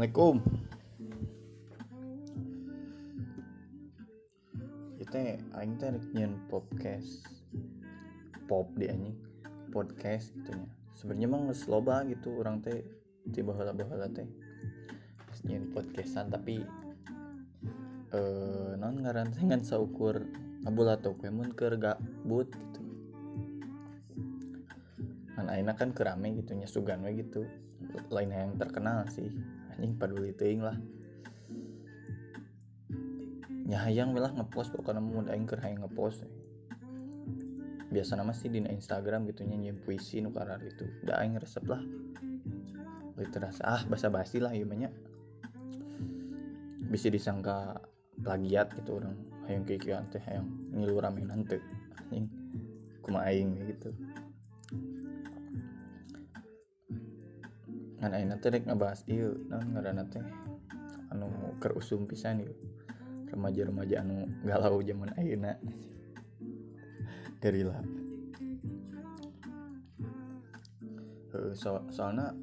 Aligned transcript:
Assalamualaikum. 0.00 0.40
Kita 4.96 5.36
aing 5.60 5.76
teh 5.76 5.92
nyen 6.16 6.40
podcast. 6.48 7.28
Pop 8.48 8.72
di 8.80 8.88
anjing. 8.88 9.12
Podcast 9.68 10.32
gitu 10.32 10.56
nya 10.56 10.72
sebenarnya 10.96 11.28
mah 11.28 11.40
geus 11.52 11.68
loba 11.68 12.00
gitu 12.08 12.32
orang 12.40 12.64
teh 12.64 12.80
tiba 13.28 13.52
baheula 13.52 13.76
baheula 13.76 14.08
teh 14.08 14.24
nyen 15.44 15.68
podcastan 15.68 16.32
tapi 16.32 16.64
eh 18.16 18.72
non 18.80 19.04
ngaran 19.04 19.28
teh 19.36 19.44
ngan 19.44 19.60
saukur 19.60 20.16
tuh 20.96 21.12
mun 21.28 21.52
keur 21.52 21.76
gabut 21.76 22.48
gitu. 22.48 22.80
Kan 25.36 25.52
aina 25.52 25.76
kan 25.76 25.92
kerame 25.92 26.40
gitu 26.40 26.56
nya 26.56 26.64
sugan 26.64 27.04
we 27.04 27.20
gitu. 27.20 27.44
Lain 28.08 28.32
yang 28.32 28.56
terkenal 28.56 29.04
sih 29.12 29.59
anjing 29.76 29.94
peduli 29.98 30.34
teuing 30.34 30.62
lah. 30.62 30.76
Nya 33.70 33.86
hayang 33.86 34.16
lah 34.18 34.34
ngepost 34.34 34.74
pokoknya 34.74 34.98
mau 34.98 35.22
aing 35.22 35.46
keur 35.46 35.62
hayang 35.62 35.86
ngepost. 35.86 36.26
Biasa 37.90 38.18
nama 38.18 38.34
sih 38.34 38.50
di 38.50 38.62
Instagram 38.62 39.26
gitu 39.30 39.46
nya 39.46 39.70
puisi 39.74 40.18
nu 40.18 40.34
karar 40.34 40.58
itu. 40.62 40.86
Da 41.06 41.22
aing 41.22 41.38
resep 41.38 41.62
lah. 41.66 41.82
Literasi. 43.14 43.62
Ah 43.62 43.82
basa 43.86 44.10
basi 44.10 44.42
lah 44.42 44.50
ieu 44.50 44.66
banyak 44.66 44.90
bisa 46.90 47.06
disangka 47.06 47.78
plagiat 48.18 48.74
gitu 48.74 48.98
orang. 48.98 49.14
Hayang 49.46 49.62
kikian 49.62 50.10
teh 50.10 50.22
hayang 50.26 50.50
ngilu 50.74 50.98
ramenan 50.98 51.46
teh 51.46 51.62
anjing 52.10 52.26
kumaha 53.06 53.30
aing 53.30 53.54
gitu 53.70 53.94
ngan 58.00 58.16
aina 58.16 58.40
teh 58.40 58.48
rek 58.48 58.64
ngabahas 58.64 59.04
ieu 59.06 59.36
naon 59.48 59.76
ngaranna 59.76 60.08
teh? 60.08 60.24
Anu 61.12 61.28
keur 61.60 61.76
usum 61.76 62.08
pisan 62.08 62.42
ieu. 62.42 62.54
Remaja-remaja 63.30 64.02
anu 64.02 64.26
galau 64.42 64.82
zaman 64.82 65.14
ayeuna. 65.14 65.54
Gerila 67.40 67.80
uh, 71.34 71.52
so, 71.54 71.82
soalnya 71.90 72.34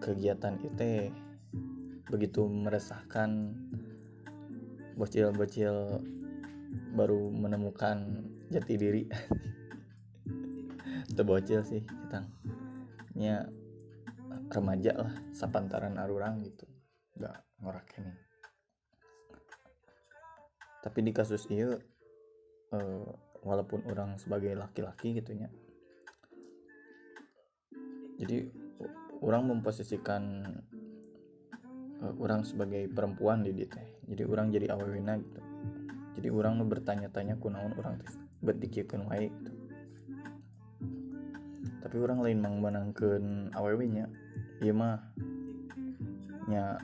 kegiatan 0.00 0.56
itu 0.62 1.12
begitu 2.10 2.42
meresahkan 2.48 3.54
bocil-bocil 4.98 6.02
baru 6.94 7.30
menemukan 7.30 8.26
jati 8.50 8.74
diri. 8.74 9.02
Itu 11.10 11.26
bocil 11.26 11.66
sih 11.66 11.82
kita 11.82 12.22
nya 13.20 13.44
remaja 14.48 14.96
lah 14.96 15.12
sapantaran 15.36 16.00
arurang 16.00 16.40
gitu. 16.40 16.64
Nggak 17.20 17.36
ini. 18.00 18.12
Tapi 20.80 20.98
di 21.04 21.12
kasus 21.12 21.44
ini 21.52 21.76
uh, 22.72 23.04
walaupun 23.44 23.84
orang 23.84 24.16
sebagai 24.16 24.56
laki-laki 24.56 25.20
gitunya 25.20 25.52
jadi 28.20 28.52
orang 29.24 29.48
memposisikan 29.48 30.44
uh, 32.04 32.14
orang 32.20 32.44
sebagai 32.44 32.84
perempuan 32.92 33.40
di 33.40 33.56
teh. 33.64 33.96
Jadi 34.04 34.22
orang 34.28 34.52
jadi 34.52 34.76
awewina 34.76 35.16
gitu. 35.16 35.40
Jadi 36.20 36.28
orang 36.28 36.60
bertanya-tanya 36.68 37.40
kunaon 37.40 37.72
orang 37.80 37.96
teh 38.04 38.12
berdikirkan 38.44 39.08
wae 39.08 39.32
gitu 39.32 39.52
tapi 41.80 41.96
orang 41.98 42.20
lain 42.20 42.38
mang 42.44 42.60
menangkan 42.60 43.48
awewinya 43.56 44.06
iya 44.60 44.72
mah 44.76 45.00
nya 46.48 46.76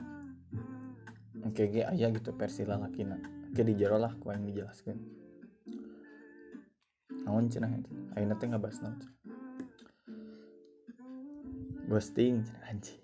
KG 1.47 1.87
aja 1.87 2.11
gitu 2.11 2.35
versi 2.35 2.67
lalakina. 2.67 3.15
Ke 3.55 3.63
di 3.63 3.73
jero 3.73 3.95
lah 3.97 4.11
ku 4.19 4.29
yang 4.29 4.43
dijelaskan 4.43 4.97
naon 7.27 7.51
cenah 7.51 7.67
itu 7.75 7.91
ayeuna 8.15 8.39
teh 8.39 8.47
ngabahas 8.47 8.79
naon 8.79 9.03
ghosting 11.91 12.43
cenah 12.43 12.63
anjing. 12.71 13.01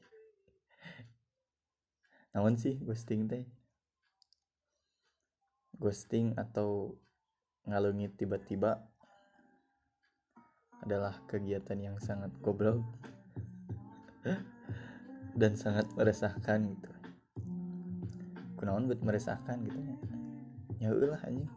Naon 2.36 2.56
sih 2.60 2.80
ghosting 2.84 3.28
teh? 3.28 3.44
Ghosting 5.80 6.36
atau 6.40 7.00
ngalungit 7.68 8.16
tiba-tiba 8.20 8.84
adalah 10.84 11.16
kegiatan 11.32 11.80
yang 11.80 11.96
sangat 12.04 12.30
goblok 12.44 12.84
dan 15.34 15.56
sangat 15.56 15.90
meresahkan 15.96 16.60
gitu. 16.70 16.90
Kunaon 18.60 18.86
buat 18.92 19.02
meresahkan 19.02 19.64
gitu 19.66 19.80
ya? 19.80 19.96
Ya 20.84 20.90
ulah 20.92 21.20
anjing. 21.26 21.50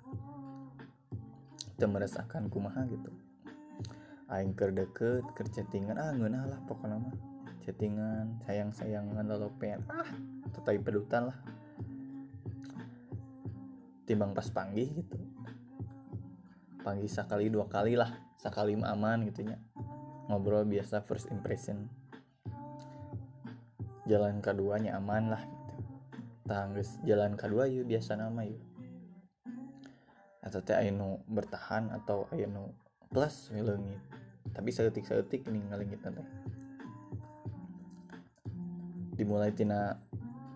Kita 1.76 1.86
meresahkan 1.90 2.48
kumaha 2.48 2.88
gitu. 2.88 3.10
Aing 4.26 4.56
deket 4.56 5.22
ker 5.36 5.46
chattingan 5.52 6.00
ah 6.00 6.10
ngeunah 6.14 6.46
lah 6.50 6.60
pokoknya 6.66 6.98
mah. 6.98 7.14
Chattingan 7.62 8.42
sayang 8.46 8.70
sayangan 8.74 9.26
lolopean 9.26 9.84
ah 9.90 10.08
tetai 10.54 10.78
pedutan 10.80 11.30
lah. 11.30 11.38
Timbang 14.06 14.32
pas 14.32 14.48
panggih 14.50 14.88
gitu. 15.02 15.18
Panggih 16.82 17.10
sekali 17.10 17.50
dua 17.50 17.66
kali 17.66 17.98
lah 17.98 18.25
sekali 18.36 18.76
mah 18.76 18.92
aman 18.92 19.26
gitu 19.28 19.44
nya. 19.44 19.58
Ngobrol 20.30 20.68
biasa 20.68 21.04
first 21.04 21.28
impression. 21.32 21.88
Jalan 24.06 24.38
keduanya 24.38 24.96
aman 24.96 25.34
lah 25.34 25.42
tanggus 26.46 27.02
jalan 27.02 27.34
kedua 27.34 27.66
yuk 27.66 27.90
biasa 27.90 28.14
nama 28.14 28.46
yuk. 28.46 28.62
Atau 30.46 30.62
teh 30.62 30.78
ayo 30.78 31.18
bertahan 31.26 31.90
atau 31.90 32.30
ayo 32.30 32.46
plus 33.10 33.50
ngelengit 33.50 33.98
tapi 34.56 34.72
seetik 34.72 35.04
nih 35.52 35.62
ngelengit 35.68 36.00
nanti 36.00 36.24
dimulai 39.16 39.52
tina 39.52 39.96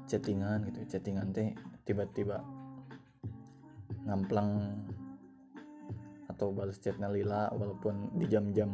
chattingan 0.08 0.68
gitu. 0.68 0.97
Chattingan 0.97 1.32
teh 1.36 1.52
tiba-tiba 1.84 2.44
ngamplang 4.08 4.80
atau 6.41 6.56
balas 6.56 6.81
chatnya 6.81 7.12
lila 7.12 7.53
walaupun 7.53 8.17
di 8.17 8.25
jam-jam 8.25 8.73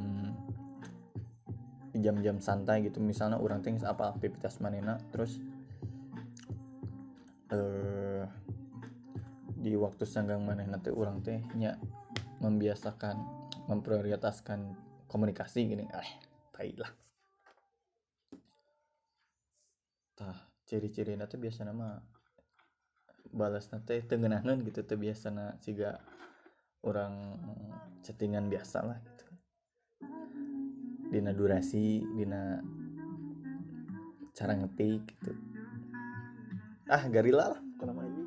di 1.91 1.99
jam-jam 1.99 2.38
santai 2.38 2.87
gitu. 2.87 3.03
Misalnya 3.03 3.43
orang 3.43 3.59
teh 3.59 3.75
apa 3.82 4.15
aktivitas 4.15 4.62
manena 4.62 4.94
terus 5.10 5.43
eh 7.50 8.22
di 9.59 9.75
waktu 9.75 10.06
sanggang 10.06 10.47
mana 10.47 10.62
nanti 10.62 10.94
orang 10.94 11.27
teh 11.27 11.43
nya 11.59 11.75
membiasakan 12.38 13.19
memprioritaskan 13.66 14.78
komunikasi 15.10 15.66
gini. 15.66 15.91
Eh 15.91 16.10
tai 16.54 16.71
lah. 16.78 16.94
Tah 20.15 20.38
ciri-ciri 20.71 21.19
nanti 21.19 21.34
biasa 21.34 21.66
nama 21.66 21.98
balas 23.34 23.75
nanti 23.75 23.98
tengenangan 24.06 24.62
gitu 24.62 24.87
tuh 24.87 24.94
biasa 25.03 25.34
na 25.34 25.59
siga 25.59 25.98
orang 26.86 27.34
chattingan 28.06 28.47
biasa 28.47 28.86
lah 28.86 28.98
gitu. 29.02 29.26
Dina 31.10 31.34
durasi 31.34 32.06
dina 32.14 32.62
cara 34.30 34.54
ngetik 34.54 35.02
gitu. 35.19 35.34
Ah 36.86 37.02
garila 37.10 37.58
lah 37.58 37.60
nama 37.82 38.06
ini. 38.06 38.24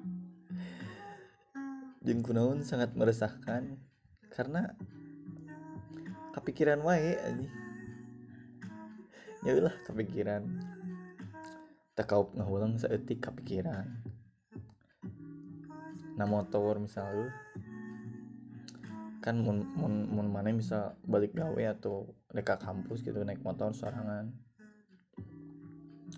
Jeung 2.04 2.24
kunaon 2.24 2.68
sangat 2.68 2.96
meresahkan 2.96 3.80
karena 4.32 4.76
kepikiran 6.36 6.80
wae 6.84 7.16
anjing 7.24 7.52
ya 9.48 9.56
ulah 9.56 9.76
kepikiran. 9.88 10.44
Tak 11.96 12.08
kau 12.12 12.32
ngahulang 12.36 12.80
saeutik 12.80 13.20
kepikiran. 13.24 13.88
Nah 16.16 16.28
motor 16.28 16.80
misalnya 16.80 17.32
kan 19.20 19.36
mun 19.44 19.68
mun 19.76 20.08
mun 20.08 20.28
mana 20.32 20.56
bisa 20.56 20.96
balik 21.04 21.36
gawe 21.36 21.76
atau 21.76 22.16
dekat 22.32 22.64
kampus 22.64 23.04
gitu 23.04 23.20
naik 23.28 23.44
motor 23.44 23.76
sorangan. 23.76 24.32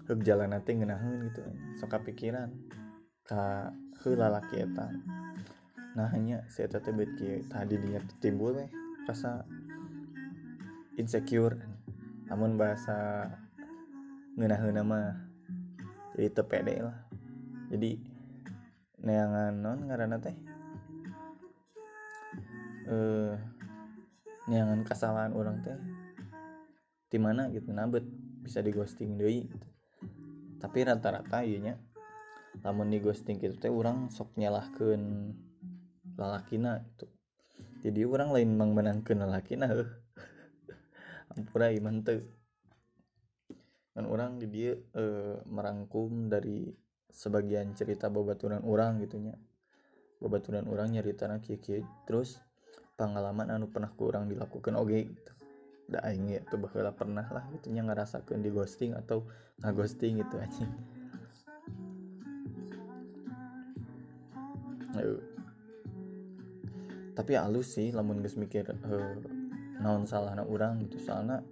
Ke 0.05 0.13
jalan 0.21 0.53
nanti 0.53 0.77
ngenahin 0.77 1.33
gitu 1.33 1.41
sok 1.81 2.05
pikiran 2.05 2.53
ka 3.25 3.73
heula 4.05 4.29
laki 4.29 4.65
eta. 4.65 4.93
Nah 5.97 6.07
hanya 6.13 6.45
tetep 6.47 6.93
bet 6.93 7.11
kieu 7.17 7.41
tadi 7.49 7.75
dinya 7.81 7.99
timbul 8.21 8.53
weh 8.53 8.69
rasa 9.09 9.43
insecure. 10.95 11.57
Namun 12.29 12.55
bahasa 12.55 13.27
ngeunaheun 14.37 14.79
mah 14.85 15.17
jadi 16.15 16.29
teu 16.31 16.45
pede 16.45 16.85
lah. 16.85 16.97
Jadi 17.73 17.97
neangan 19.01 19.57
non 19.57 19.89
ngaranna 19.89 20.21
teh 20.21 20.50
eh 22.87 23.35
neangan 24.49 24.81
kesalahan 24.87 25.33
orang 25.37 25.61
teh 25.61 25.77
di 27.11 27.19
mana 27.19 27.51
gitu 27.51 27.69
nabet 27.75 28.07
bisa 28.41 28.63
di 28.63 28.71
ghosting 28.73 29.19
deui 29.19 29.45
gitu. 29.45 29.67
Tapi 30.61 30.77
rata-rata 30.85 31.41
iya 31.41 31.77
namun 32.59 32.91
di 32.91 32.99
ghosting 32.99 33.39
gitu 33.39 33.55
teh 33.55 33.71
orang 33.71 34.11
sok 34.11 34.35
nyalahkan 34.35 35.31
lalakina 36.19 36.83
itu 36.83 37.07
jadi 37.81 38.03
orang 38.03 38.35
lain 38.35 38.49
mang 38.59 38.75
menangkan 38.75 39.23
lalakina 39.23 39.71
ampura 41.33 41.71
iman 41.71 42.03
tuh 42.03 42.27
dan 43.95 44.05
orang 44.07 44.39
di 44.39 44.47
dia 44.51 44.75
e, 44.75 45.03
merangkum 45.47 46.27
dari 46.27 46.67
sebagian 47.11 47.71
cerita 47.75 48.11
babaturan 48.11 48.63
orang 48.67 48.99
gitunya 48.99 49.35
babaturan 50.19 50.67
orang 50.67 50.91
nyerita 50.91 51.31
kieu 51.39 51.83
terus 52.03 52.39
pengalaman 53.01 53.49
anu 53.49 53.65
pernah 53.73 53.89
kurang 53.97 54.29
dilakukan 54.29 54.77
oke 54.77 54.93
okay, 54.93 55.09
gitu 55.09 55.31
aing 56.05 56.29
ya 56.29 56.39
tuh 56.45 56.61
bakal 56.61 56.85
pernah 56.93 57.25
lah 57.33 57.49
gitu 57.57 57.73
nya 57.73 57.81
ngerasakeun 57.81 58.45
di 58.45 58.53
ghosting 58.53 58.93
atau 58.93 59.25
ghosting 59.59 60.21
gitu 60.21 60.37
aja 60.37 60.69
tapi 67.21 67.37
halus 67.37 67.77
sih 67.77 67.93
lamun 67.93 68.25
geus 68.25 68.33
mikir 68.33 68.65
uh, 68.65 69.13
naon 69.77 70.09
salah 70.09 70.33
anak 70.33 70.49
orang 70.49 70.81
gitu. 70.81 70.97
Soalnya 70.97 71.45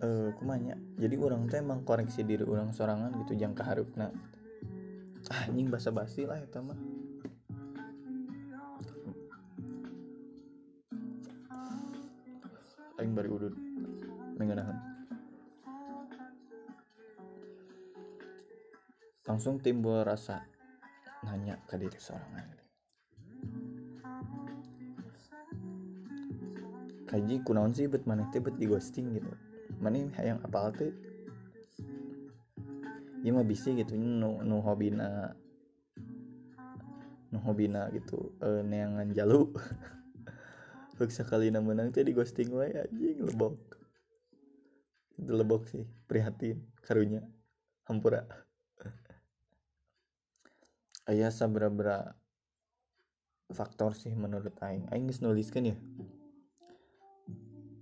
uh, 0.00 0.32
kumanya 0.40 0.80
jadi 0.96 1.20
orang 1.20 1.44
tuh 1.52 1.60
emang 1.60 1.84
koreksi 1.84 2.24
diri 2.24 2.40
orang 2.48 2.72
sorangan 2.72 3.12
gitu 3.20 3.36
jangka 3.36 3.62
harupna. 3.68 4.08
Ah 5.28 5.44
anjing 5.44 5.68
basa 5.68 5.92
basi 5.92 6.24
lah 6.24 6.40
itu 6.40 6.56
mah 6.60 6.78
bari 13.14 13.30
udut 13.30 13.54
mengenahan 14.36 14.76
langsung 19.24 19.62
timbul 19.62 20.04
rasa 20.04 20.44
nanya 21.24 21.56
ke 21.64 21.80
diri 21.80 21.96
seorang 21.96 22.64
kaji 27.14 27.46
kunaon 27.46 27.70
sih 27.70 27.86
bet 27.86 28.10
mana 28.10 28.26
teh 28.34 28.42
bet 28.42 28.58
di 28.58 28.66
ghosting 28.66 29.14
gitu? 29.14 29.30
Mana 29.78 30.02
yang 30.18 30.42
apa 30.42 30.74
tuh 30.74 30.90
ya 33.22 33.30
mah 33.30 33.46
bisa 33.46 33.70
gitu 33.70 33.94
nu 33.94 34.42
nu 34.42 34.58
hobina 34.60 35.30
nu 37.30 37.38
hobina 37.40 37.88
gitu 37.94 38.34
eh 38.42 38.60
neangan 38.66 39.14
jalu 39.14 39.48
Bek 40.94 41.10
sekali 41.10 41.50
menang 41.50 41.90
teh 41.90 42.06
di 42.06 42.14
ghosting 42.14 42.54
wae 42.54 42.70
anjing 42.70 43.18
lebok. 43.18 43.58
Itu 45.18 45.34
lebok 45.34 45.66
sih, 45.66 45.82
prihatin 46.06 46.62
karunya. 46.86 47.18
Hampura. 47.90 48.22
Aya 51.10 51.34
sabra-bra 51.34 52.14
faktor 53.50 53.98
sih 53.98 54.14
menurut 54.14 54.54
aing. 54.62 54.86
Aing 54.94 55.10
geus 55.10 55.18
nuliskeun 55.18 55.74
ya. 55.74 55.76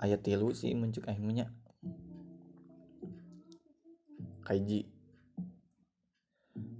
Aya 0.00 0.16
tilu 0.16 0.56
sih 0.56 0.72
muncul 0.72 1.04
aing 1.04 1.28
nya. 1.28 1.52
Kaiji. 4.40 4.88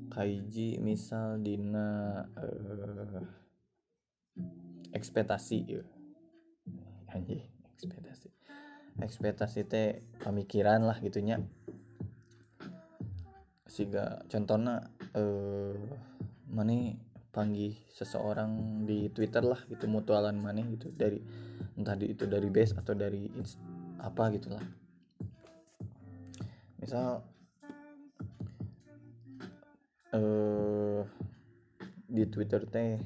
Kaiji 0.09 0.81
misal 0.81 1.45
dina 1.45 2.25
uh, 2.41 3.21
ekspektasi 4.97 5.61
ya 5.69 5.85
anjing 7.13 7.45
ekspektasi. 7.77 8.29
Ekspektasi 9.01 9.61
teh 9.69 10.05
pemikiran 10.21 10.85
lah 10.85 10.97
gitunya. 11.01 11.41
Sehingga 13.69 14.25
contohnya 14.29 14.93
eh 15.17 15.77
mana 16.53 16.93
panggil 17.33 17.73
seseorang 17.89 18.85
di 18.85 19.09
Twitter 19.09 19.41
lah 19.41 19.61
gitu 19.69 19.89
mutualan 19.89 20.37
mana 20.37 20.61
gitu. 20.69 20.93
Dari 20.93 21.21
entah 21.77 21.97
itu 22.01 22.29
dari 22.29 22.49
base 22.53 22.77
atau 22.77 22.93
dari 22.93 23.33
apa 24.01 24.29
gitulah. 24.37 24.65
Misal 26.81 27.25
eh 30.13 31.01
di 32.13 32.29
Twitter 32.29 32.69
teh 32.69 33.01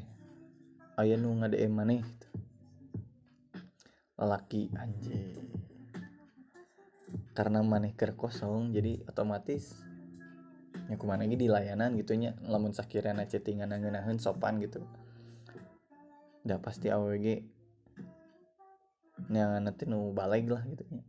ayah 0.98 1.14
nu 1.14 1.30
ngade 1.38 1.62
mana 1.70 1.94
gitu 1.94 2.25
lelaki 4.16 4.72
anjing. 4.76 5.36
Karena 7.36 7.60
maneh 7.60 7.92
ker 7.92 8.16
kosong 8.16 8.72
jadi 8.72 9.04
otomatis 9.08 9.76
ya 10.86 10.94
kumana 10.96 11.26
lagi 11.26 11.36
di 11.36 11.48
layanan 11.50 11.98
gitunya 11.98 12.36
lamun 12.46 12.70
sakirana 12.70 13.28
chattingan 13.28 13.76
ngeunaheun 13.76 14.20
sopan 14.20 14.60
gitu. 14.60 14.80
Udah 16.44 16.58
pasti 16.60 16.88
AWG 16.88 17.44
yang 19.32 19.64
nanti 19.64 19.88
nu 19.88 20.12
balik 20.12 20.48
lah 20.52 20.62
gitu 20.68 20.84
ya 20.92 21.04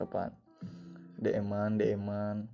sopan. 0.00 0.32
DM-an 1.20 1.76
DM-an 1.76 2.48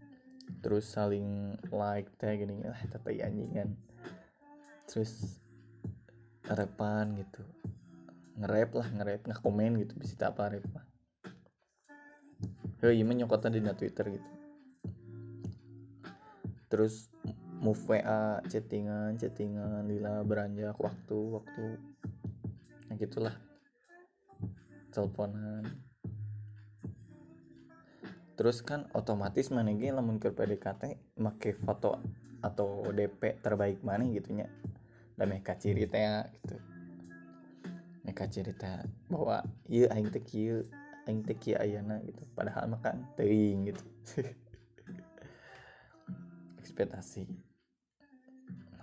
terus 0.61 0.89
saling 0.89 1.55
like 1.71 2.11
teh 2.19 2.35
gini 2.37 2.65
lah 2.65 2.81
tapi 2.89 3.21
anjingan 3.23 3.77
terus 4.87 5.41
repan 6.47 7.19
gitu. 7.19 7.43
Nge-rap 8.37 8.71
lah 8.77 8.89
nge-rap 8.93 9.21
nggak 9.27 9.41
komen 9.43 9.81
gitu 9.83 9.95
bisa 9.99 10.31
apa 10.31 10.53
rap 10.55 10.67
Yo, 12.85 12.93
iya 12.93 13.03
nyokotan 13.09 13.57
di 13.57 13.65
Twitter 13.65 14.21
gitu. 14.21 14.31
Terus 16.69 17.09
move 17.57 17.81
WA 17.89 18.45
chattingan 18.45 19.17
chattingan 19.17 19.89
lila 19.89 20.21
beranjak 20.23 20.77
waktu 20.77 21.19
waktu. 21.41 21.81
Nah 22.93 22.95
gitulah. 23.01 23.35
Teleponan 24.93 25.86
terus 28.37 28.61
kan 28.61 28.85
otomatis 28.93 29.49
mana 29.49 29.73
lamun 29.73 30.21
ke 30.21 30.29
PDKT 30.29 31.17
make 31.17 31.57
foto 31.57 31.97
atau 32.45 32.85
DP 32.93 33.41
terbaik 33.41 33.81
mana 33.81 34.05
gitunya. 34.13 34.47
Dan 35.17 35.33
mereka 35.33 35.57
ciri 35.57 35.89
teh 35.89 36.05
gitu. 36.45 36.57
Mereka 38.05 38.29
ciri 38.29 38.53
teh 38.53 38.85
bahwa 39.09 39.41
iya 39.67 39.89
aing 39.97 40.13
teh 40.13 40.21
kieu 40.21 40.69
aing 41.09 41.25
teh 41.25 41.57
ayana 41.57 42.05
gitu. 42.05 42.21
Padahal 42.37 42.69
makan 42.69 43.09
teuing 43.17 43.73
gitu. 43.73 43.83
Ekspektasi. 46.61 47.25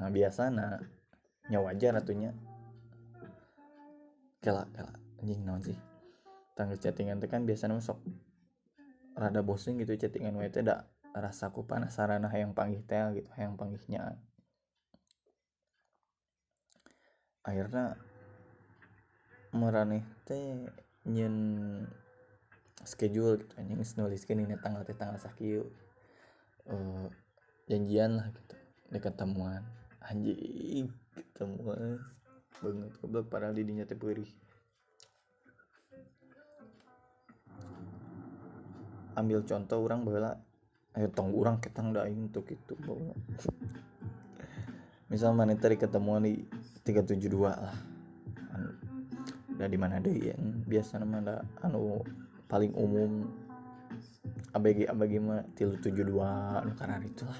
Nah 0.01 0.09
biasa 0.09 0.49
nya 0.49 1.59
wajar 1.61 1.93
atunya. 2.01 2.33
Kela 4.41 4.65
kela 4.73 4.97
anjing 5.21 5.45
naon 5.45 5.61
sih? 5.61 5.77
Tanggal 6.57 6.81
chattingan 6.81 7.21
teh 7.21 7.29
kan 7.29 7.45
biasanya 7.45 7.77
sok 7.77 8.01
rada 9.13 9.41
bosen 9.45 9.77
gitu 9.77 9.93
chattingan 9.97 10.33
wae 10.37 10.49
teh 10.49 10.65
da 10.65 10.89
rasaku 11.13 11.65
penasaran 11.69 12.25
yang 12.33 12.57
panggih 12.57 12.81
teh 12.85 12.97
gitu 13.13 13.29
yang 13.37 13.53
panggihnya. 13.53 14.17
Akhirnya 17.45 17.97
meraneh 19.53 20.01
teh 20.25 20.65
nyen 21.05 21.35
schedule 22.81 23.37
gitu 23.39 23.53
anjing 23.61 23.79
nuliskeun 23.79 24.43
ini 24.43 24.57
tanggal 24.57 24.81
teh 24.81 24.97
tanggal 24.97 25.21
sakieu 25.21 25.69
uh, 26.67 27.07
janjian 27.69 28.17
lah 28.17 28.27
gitu 28.33 28.55
di 28.89 28.99
ketemuan. 28.99 29.61
Anjing 30.03 30.89
ketemuan 31.13 32.01
banget 32.63 32.91
goblok 33.01 33.27
padahal 33.27 33.53
di 33.53 33.63
dinya 33.67 33.85
teh 33.85 33.97
perih 33.97 34.29
ambil 39.13 39.45
contoh 39.45 39.79
orang 39.85 40.01
bela 40.05 40.31
ayo 40.93 41.09
tong 41.09 41.33
orang 41.33 41.57
ketang 41.57 41.89
daing 41.93 42.29
untuk 42.29 42.45
itu 42.49 42.73
bawa 42.85 43.13
misal 45.13 45.37
mana 45.37 45.53
tadi 45.53 45.77
ketemu 45.77 46.11
di 46.25 46.33
372 46.81 47.37
lah. 47.45 47.77
Anu, 48.49 48.69
udah 49.53 49.69
di 49.69 49.77
mana 49.77 50.01
deh 50.01 50.33
yang 50.33 50.65
biasa 50.65 50.97
nama 50.97 51.37
anu 51.61 52.01
paling 52.49 52.73
umum 52.73 53.29
ABG 54.57 54.89
ABG 54.89 55.13
mah 55.21 55.45
tilu 55.53 55.77
tujuh 55.77 56.05
dua 56.05 56.61
anu 56.65 56.73
karena 56.73 56.97
itulah 57.05 57.37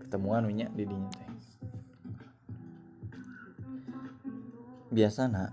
ketemuan 0.00 0.48
minyak 0.48 0.72
di 0.72 0.88
dinya 0.88 1.12
teh. 1.12 1.30
Biasa 4.92 5.28
nak 5.28 5.52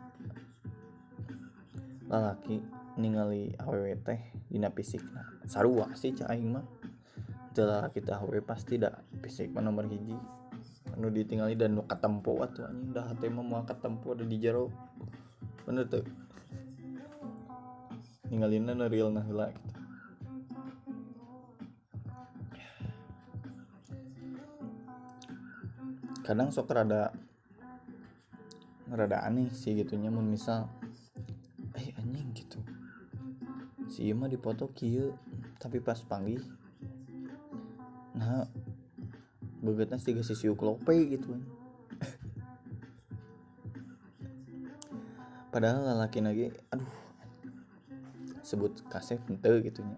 lalaki 2.07 2.78
ningali 2.95 3.53
aww 3.59 3.85
teh 4.01 4.21
dina 4.49 4.73
fisik. 4.73 5.03
Nah 5.13 5.27
sarua 5.45 5.93
sih 5.93 6.15
cah 6.15 6.31
aing 6.31 6.49
mah. 6.49 6.65
Telah 7.53 7.91
kita 7.93 8.17
aww 8.17 8.33
pasti 8.41 8.79
dah 8.81 8.93
fisik 9.21 9.51
mah 9.51 9.61
nomor 9.61 9.85
hiji. 9.85 10.17
Anu 10.95 11.13
ditinggali 11.13 11.53
dan 11.53 11.77
nu 11.77 11.85
katempo 11.85 12.41
atuh 12.41 12.65
anjing. 12.65 12.95
Dah 12.95 13.05
hati 13.13 13.29
mah 13.29 13.45
mau 13.45 13.61
katempo 13.61 14.17
ada 14.17 14.25
di 14.25 14.37
jero. 14.41 14.73
Bener 15.67 15.85
tuh 15.85 16.07
ninggalin 18.29 18.69
nu 18.73 18.85
real 18.85 19.09
nah 19.09 19.25
heula 19.25 19.49
gitu. 19.49 19.69
Kadang 26.21 26.53
sok 26.53 26.69
rada 26.69 27.09
rada 28.89 29.17
aneh 29.25 29.49
sih 29.49 29.73
gitunya 29.73 30.13
mun 30.13 30.29
misal 30.29 30.69
si 33.99 34.15
mah 34.15 34.31
dipoto 34.31 34.71
kieu 34.71 35.11
tapi 35.59 35.83
pas 35.83 35.99
panggil 35.99 36.39
nah 38.15 38.47
begetnya 39.59 39.99
sih 39.99 40.15
si 40.23 40.39
siuk 40.39 40.63
lope 40.63 40.95
gitu 40.95 41.35
padahal 45.51 45.99
laki 45.99 46.23
lagi 46.23 46.47
aduh 46.71 47.09
sebut 48.49 48.81
kasih 48.89 49.21
ente 49.29 49.53
gitu 49.61 49.85
nya. 49.85 49.97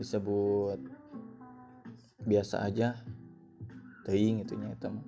Disebut 0.00 0.80
biasa 2.24 2.64
aja 2.64 2.96
teuing 4.08 4.40
gitu 4.40 4.56
nya 4.56 4.72
mah. 4.80 5.04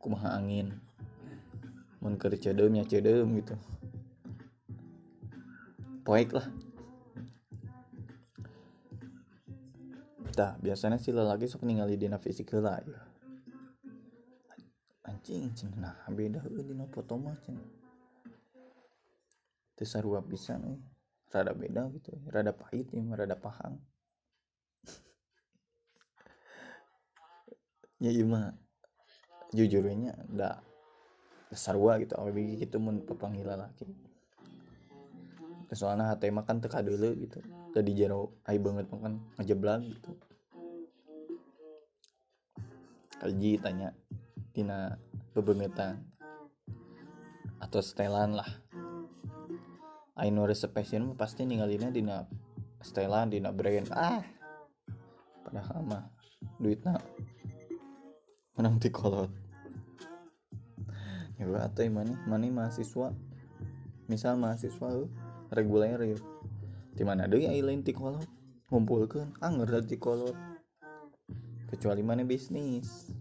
Kumaha 0.00 0.40
angin? 0.40 0.72
Mun 2.00 2.16
keur 2.16 2.32
cedem 2.40 2.72
nya 2.72 2.88
gitu. 3.36 3.60
Poek 6.00 6.32
lah 6.32 6.48
Tah, 10.40 10.56
biasanya 10.56 10.96
sih 10.96 11.12
lelaki 11.12 11.44
sok 11.44 11.68
ningali 11.68 12.00
dina 12.00 12.16
fisik 12.16 12.56
heula 12.56 12.80
ya. 12.80 12.96
Anjing 15.04 15.52
nah 15.76 16.00
beda 16.08 16.40
heuh 16.40 16.64
dina 16.64 16.88
foto 16.88 17.20
mah 17.20 17.36
cenah. 17.44 17.68
Teu 19.76 19.84
sarua 19.84 20.24
pisan 20.24 20.64
euy. 20.64 20.80
Rada 21.28 21.52
beda 21.52 21.92
gitu, 21.92 22.16
rada 22.32 22.56
pahit 22.56 22.88
ya, 22.88 23.04
rada 23.04 23.36
pahang. 23.36 23.84
ya 28.04 28.08
iya 28.08 28.24
mah 28.24 28.56
jujurnya 29.52 30.16
da 30.24 30.64
sarua 31.52 32.00
gitu 32.00 32.16
awalnya 32.16 32.64
gitu 32.64 32.80
mun 32.80 33.04
papanggil 33.04 33.44
laki 33.44 33.84
soalnya 35.76 36.16
hati 36.16 36.32
mah 36.32 36.48
kan 36.48 36.64
teka 36.64 36.80
dulu 36.80 37.12
gitu 37.28 37.44
tadi 37.76 37.92
jero 37.92 38.40
ai 38.48 38.56
banget 38.56 38.88
makan 38.88 39.20
ngejeblang 39.36 39.84
gitu 39.84 40.29
kaji 43.20 43.60
tanya 43.60 43.92
tina 44.56 44.96
bebengetan 45.36 46.00
atau 47.60 47.84
setelan 47.84 48.32
lah. 48.32 48.48
Aino 50.16 50.48
reservation 50.48 51.12
pasti 51.16 51.44
ninggalinnya 51.44 51.92
dina 51.92 52.16
setelan 52.80 53.28
dina 53.28 53.52
brand. 53.52 53.92
Ah! 53.92 54.24
Padahal 55.44 55.84
mah 55.84 56.04
duitnya 56.56 56.96
menang 58.56 58.80
di 58.80 58.88
kolot. 58.88 59.28
Ya 61.36 61.44
atau 61.60 61.84
mana? 61.92 62.16
Mana 62.24 62.48
mahasiswa? 62.48 63.12
Misal 64.08 64.36
mahasiswa 64.40 65.08
reguler 65.52 66.16
ya 66.16 66.18
di 66.96 67.02
mana 67.04 67.24
ada 67.24 67.36
yang 67.36 67.52
lain 67.64 67.84
ti 67.84 67.92
kolot? 67.92 68.24
Ngumpulkan. 68.72 69.36
Anger 69.40 69.84
di 69.84 69.96
kolot 69.96 70.36
kecuali 71.70 72.02
mana 72.02 72.26
bisnis. 72.26 73.14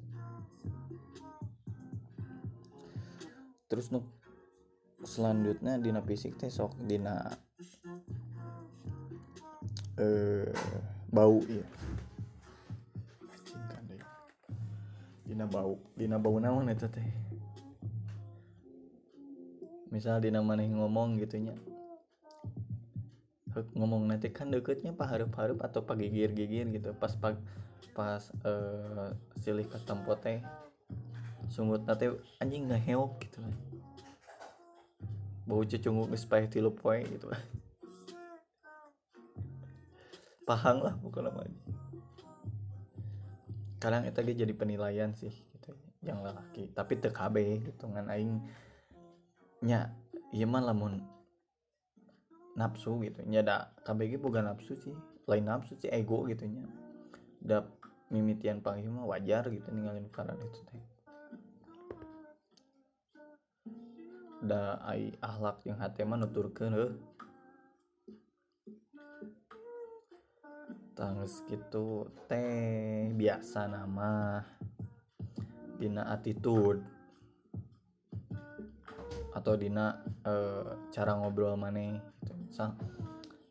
Terus 3.70 3.94
nu 3.94 4.02
selanjutnya 5.06 5.78
dina 5.78 6.02
fisik 6.02 6.36
teh 6.36 6.52
sok 6.52 6.76
dina 6.84 7.24
eh 9.96 10.50
bau 11.08 11.40
ya 11.48 11.64
dina 15.24 15.46
bau 15.48 15.80
dina 15.96 16.18
bau 16.18 16.36
naon 16.42 16.68
eta 16.74 16.90
teh? 16.90 17.06
Misal 19.94 20.20
dina 20.20 20.42
maneh 20.42 20.66
ngomong 20.68 21.22
gitunya 21.22 21.54
ngomong 23.76 24.08
nanti 24.08 24.32
kan 24.32 24.48
deketnya 24.54 24.96
pak 24.96 25.10
harup-harup 25.10 25.60
atau 25.66 25.84
pagigir-gigir 25.84 26.70
gitu. 26.72 26.96
Pas 26.96 27.12
pag 27.18 27.36
pas 27.96 28.22
uh, 28.46 29.12
silih 29.40 29.66
ke 29.68 29.78
tempo 29.84 30.16
teh 30.16 30.40
sungut 31.50 31.84
nate 31.84 32.14
anjing 32.40 32.70
ngeheok 32.70 33.18
gitu 33.26 33.42
kan 33.42 33.54
bau 35.50 35.66
cecunguk 35.66 36.14
supaya 36.14 36.46
tilu 36.46 36.70
poe 36.70 37.02
gitu 37.02 37.28
pahang 40.46 40.82
lah 40.82 40.94
bukan 41.02 41.30
nama 41.30 41.46
kadang 43.80 44.04
itu 44.04 44.20
jadi 44.20 44.54
penilaian 44.54 45.16
sih 45.16 45.32
gitu 45.32 45.72
yang 46.04 46.20
lelaki. 46.20 46.68
Tapi 46.76 47.00
TKB 47.00 47.36
gitu 47.72 47.88
kan 47.90 48.12
aing 48.12 48.44
nya 49.64 49.92
iya 50.36 50.46
mah 50.48 50.64
lamun 50.64 51.04
nafsu 52.60 53.00
gitu. 53.04 53.24
Nya 53.24 53.42
da 53.42 53.72
KBG 53.88 54.20
bukan 54.20 54.52
nafsu 54.52 54.76
sih. 54.76 54.96
Lain 55.26 55.48
nafsu 55.48 55.80
sih 55.80 55.88
ego 55.88 56.28
gitu 56.28 56.44
nya 56.46 56.68
da 57.40 57.64
mimitian 58.12 58.60
panggil 58.60 58.92
mah 58.92 59.08
wajar 59.08 59.48
gitu 59.48 59.70
ninggalin 59.72 60.10
karena 60.12 60.36
itu 60.36 60.60
teh. 60.68 60.84
Da 64.40 64.80
ai 64.84 65.14
ahlak 65.24 65.64
yang 65.64 65.80
hati 65.80 66.04
mah 66.04 66.20
nuturkeun 66.20 66.74
heuh. 66.76 66.94
Tangis 70.98 71.44
gitu 71.48 72.12
teh 72.28 73.08
biasa 73.16 73.72
nama 73.72 74.44
dina 75.80 76.12
attitude. 76.12 76.84
Atau 79.32 79.56
dina 79.56 80.02
e, 80.26 80.34
cara 80.92 81.16
ngobrol 81.16 81.56
mana 81.56 81.96
gitu. 81.96 82.34
Misal 82.36 82.76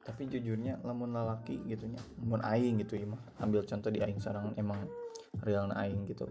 tapi 0.08 0.24
jujurnya 0.24 0.80
lamun 0.88 1.12
lalaki 1.12 1.60
gitu 1.68 1.84
nya 1.84 2.00
lamun 2.16 2.40
aing 2.40 2.80
gitu 2.80 2.96
ya 2.96 3.04
ambil 3.44 3.60
contoh 3.68 3.92
di 3.92 4.00
aing 4.00 4.16
sarang 4.16 4.56
emang 4.56 4.88
real 5.44 5.68
aing 5.68 6.08
gitu. 6.08 6.24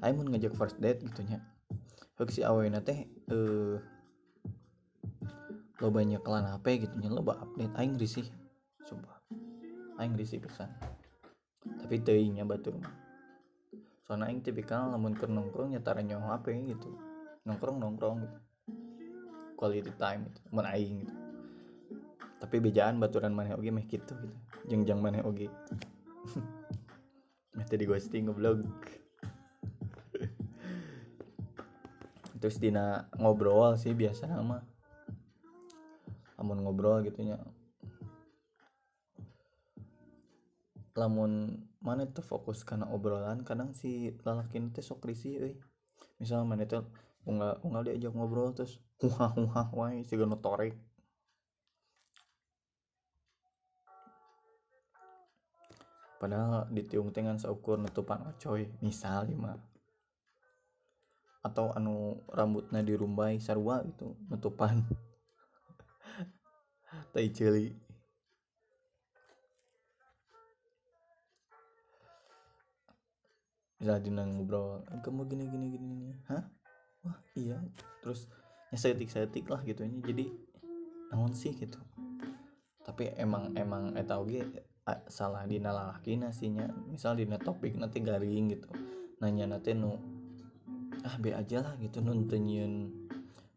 Aing 0.00 0.16
mau 0.16 0.24
ngajak 0.24 0.56
first 0.56 0.80
date 0.80 1.04
gitu 1.04 1.20
nya. 1.28 1.44
Hek 2.16 2.32
si 2.32 2.40
awalnya 2.40 2.80
teh 2.80 3.04
eh 3.04 3.76
lo 5.76 5.92
banyak 5.92 6.24
kelan 6.24 6.48
HP 6.48 6.88
gitu 6.88 6.96
nya 6.96 7.12
lo 7.12 7.20
update. 7.20 7.76
Aing 7.76 8.00
risih 8.00 8.24
sumpah. 8.88 9.20
Aing 10.00 10.16
risih 10.16 10.40
pesan 10.40 10.72
tapi 11.66 12.00
teingnya 12.00 12.48
batur 12.48 12.80
mah. 12.80 12.94
Soalnya 14.08 14.32
aing 14.32 14.40
tipikal 14.40 14.88
lamun 14.88 15.12
keur 15.12 15.28
nongkrong 15.28 15.76
nyetara 15.76 16.00
nyawa 16.00 16.40
HP 16.40 16.56
gitu. 16.72 16.88
Nongkrong 17.44 17.76
nongkrong 17.84 18.16
gitu. 18.24 18.38
Quality 19.60 19.92
time 20.00 20.32
gitu 20.32 20.40
mun 20.52 20.64
aing 20.64 21.04
gitu 21.04 21.25
tapi 22.46 22.62
bejaan 22.62 23.02
baturan 23.02 23.34
mana 23.34 23.58
oge 23.58 23.74
meh 23.74 23.82
gitu 23.90 24.14
gitu. 24.14 24.36
Jengjang 24.70 25.02
mana 25.02 25.26
oge 25.26 25.50
meh 27.58 27.66
tadi 27.66 27.82
ghosting 27.82 28.30
ngeblog 28.30 28.62
terus 32.38 32.62
dina 32.62 33.10
ngobrol 33.18 33.74
sih 33.74 33.90
biasa 33.98 34.30
nama 34.30 34.62
lamun 36.38 36.62
ngobrol 36.62 37.02
gitunya 37.02 37.42
lamun 40.94 41.66
mana 41.82 42.06
tuh 42.06 42.22
fokus 42.22 42.62
karena 42.62 42.86
obrolan 42.94 43.42
kadang 43.42 43.74
si 43.74 44.14
lalaki 44.22 44.58
itu 44.58 44.80
sok 44.80 45.06
risih 45.06 45.34
euy. 45.38 45.54
Misal 46.16 46.48
mana 46.48 46.64
tuh 46.64 46.88
unggal 47.26 47.58
unggal 47.66 47.82
diajak 47.90 48.14
ngobrol 48.14 48.54
terus 48.54 48.78
wah 49.02 49.34
wah 49.34 49.68
wah 49.74 49.90
si 50.06 50.14
gano 50.14 50.38
torek 50.38 50.78
padahal 56.16 56.64
ditiung 56.72 57.12
dengan 57.12 57.36
seukur 57.36 57.76
nutupan 57.76 58.32
ocoy 58.32 58.64
misal 58.80 59.28
lima 59.28 59.60
atau 61.46 61.70
anu 61.78 62.26
rambutnya 62.34 62.82
dirumbai 62.82 63.38
sarwa 63.38 63.78
itu 63.86 64.18
nutupan. 64.26 64.82
Tai 67.14 67.28
celi 67.30 67.70
bisa 73.76 74.00
dina 74.00 74.24
ngobrol 74.24 74.88
kamu 75.04 75.28
gini 75.30 75.44
gini 75.46 75.66
gini 75.78 75.96
hah? 76.26 76.42
Wah 77.06 77.18
iya. 77.38 77.62
Terus 78.02 78.26
ya 78.74 78.76
setik 78.80 79.12
setik 79.12 79.46
lah 79.46 79.62
gitu 79.62 79.86
jadi 80.02 80.26
naon 81.14 81.30
sih 81.30 81.54
gitu. 81.54 81.78
Tapi 82.82 83.14
emang 83.14 83.54
emang 83.54 83.94
eta 83.94 84.18
oge 84.18 84.42
salah 85.10 85.42
dina 85.50 85.74
lalaki 85.74 86.14
nasinya. 86.14 86.70
Misal 86.86 87.18
dina 87.18 87.36
topik 87.36 87.74
nanti 87.74 87.98
garing 87.98 88.54
gitu. 88.54 88.68
Nanya 89.18 89.50
nanti 89.50 89.74
nu 89.74 89.98
ah 91.02 91.16
be 91.18 91.34
aja 91.34 91.62
lah 91.62 91.74
gitu. 91.82 91.98
Nuntunyin 91.98 92.94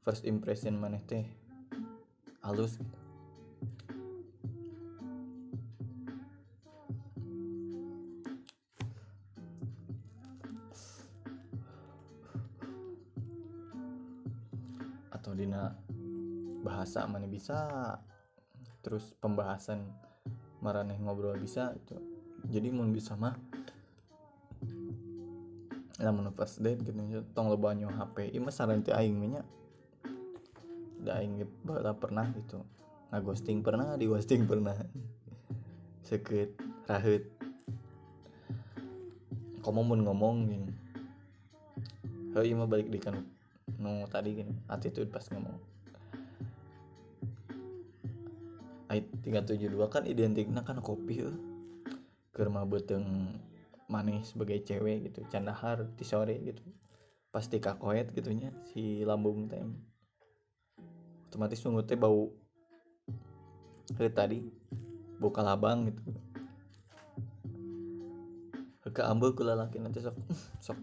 first 0.01 0.25
impression 0.25 0.81
maneh 0.81 1.05
teh 1.05 1.25
halus 2.41 2.81
gitu. 2.81 2.97
atau 15.19 15.35
dina 15.35 15.75
bahasa 16.65 17.05
mana 17.05 17.27
bisa 17.27 17.59
terus 18.81 19.13
pembahasan 19.19 19.85
maraneh 20.59 20.99
ngobrol 20.99 21.35
bisa 21.39 21.71
itu 21.75 21.95
jadi 22.47 22.71
mau 22.71 22.87
bisa 22.87 23.15
mah 23.19 23.35
lamun 25.99 26.31
first 26.31 26.63
date 26.63 26.79
gitu. 26.87 26.95
Tong 27.35 27.51
lo 27.51 27.59
banyak 27.59 27.91
HP 27.91 28.31
ini 28.31 28.39
mah 28.39 28.55
saran 28.55 28.79
aing 28.87 29.19
nya 29.19 29.43
da 31.03 31.19
aing 31.19 31.43
bala 31.63 31.91
pernah 31.91 32.31
gitu. 32.31 32.63
Ghosting 33.11 33.59
pernah 33.65 33.99
di 33.99 34.07
ghosting 34.07 34.47
pernah. 34.47 34.75
Seket 36.07 36.55
rahut 36.87 37.27
kamu 39.59 39.81
mau 39.83 39.95
ngomong 39.99 40.47
gini. 40.47 40.71
Hei 42.31 42.55
mah 42.55 42.69
balik 42.69 42.87
di 42.87 42.99
kan 43.03 43.19
no 43.77 44.07
tadi 44.07 44.39
gini 44.39 44.55
attitude 44.71 45.11
pas 45.11 45.27
ngomong 45.29 45.59
372 48.89 49.77
kan 49.93 50.03
identiknya 50.09 50.65
kan 50.65 50.81
kopi 50.81 51.21
ya 51.21 51.29
kerma 52.33 52.65
beteng 52.65 53.37
manis 53.89 54.31
sebagai 54.31 54.61
cewek 54.61 55.09
gitu. 55.11 55.25
Candahar 55.27 55.89
di 55.97 56.05
sore 56.05 56.37
gitu. 56.45 56.61
Pasti 57.33 57.57
kakoet 57.57 58.13
gitunya 58.13 58.53
si 58.71 59.01
lambung 59.03 59.49
teh. 59.49 59.61
Otomatis 61.29 61.59
sungguh 61.61 61.83
teh 61.83 61.97
bau. 61.97 62.29
Ke 63.97 64.07
tadi 64.13 64.45
buka 65.17 65.41
labang 65.41 65.89
gitu. 65.89 66.01
Ke 68.89 69.05
ambil 69.05 69.37
kula 69.37 69.53
laki 69.53 69.81
nanti 69.81 70.01
sok 70.01 70.17
sok 70.65 70.79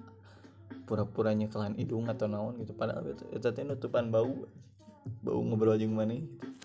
pura-puranya 0.87 1.51
kelan 1.51 1.75
hidung 1.79 2.11
atau 2.11 2.27
naon 2.31 2.59
gitu. 2.63 2.75
Padahal 2.75 3.07
itu 3.07 3.25
itu 3.35 3.63
nutupan 3.67 4.11
bau. 4.11 4.47
Bau 5.23 5.39
ngobrol 5.43 5.79
jeung 5.79 5.95
mana 5.95 6.19
gitu. 6.19 6.56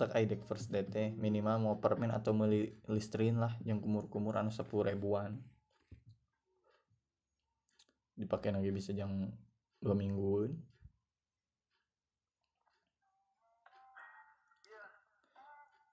Atau 0.00 0.16
aidek 0.16 0.40
first 0.48 0.72
date 0.72 1.12
minimal 1.20 1.56
mau 1.60 1.76
permen 1.76 2.08
atau 2.08 2.32
meli 2.32 2.72
listrin 2.88 3.36
lah 3.36 3.52
yang 3.68 3.84
kumur-kumur 3.84 4.32
anu 4.40 4.48
sepuluh 4.48 4.88
ribuan. 4.88 5.36
Dipakai 8.16 8.56
lagi 8.56 8.72
bisa 8.72 8.96
jam 8.96 9.28
dua 9.76 9.92
mingguan. 9.92 10.56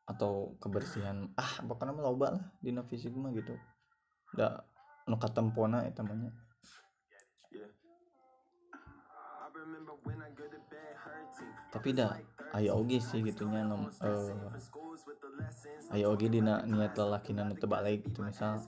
Atau 0.07 0.55
kebersihan 0.63 1.27
ah 1.35 1.59
pokoknya 1.67 1.91
mah 1.91 2.03
loba 2.07 2.27
lah 2.39 2.45
di 2.63 2.71
fisik 2.87 3.11
mah 3.11 3.35
gitu. 3.35 3.59
Da 4.31 4.63
nu 5.07 5.19
katempona 5.19 5.83
eta 5.83 6.03
namanya 6.03 6.31
tapi 11.71 11.93
dah 11.93 12.15
ayo 12.55 12.79
oge 12.79 13.03
sih 13.03 13.19
gitunya 13.25 13.63
nom. 13.67 13.89
Uh, 13.99 14.31
ayo 15.91 16.15
oge 16.15 16.31
dina 16.31 16.63
niat 16.63 16.95
lelaki 16.95 17.35
nu 17.35 17.55
tebak 17.57 17.83
lagi 17.83 18.03
gitu 18.05 18.23
misal. 18.23 18.63